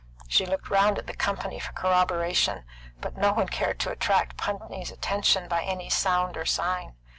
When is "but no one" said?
3.01-3.45